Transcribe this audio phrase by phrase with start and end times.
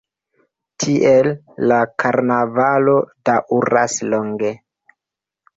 [0.83, 1.27] Tiel
[1.73, 2.97] la karnavalo
[3.31, 4.55] daŭras longe.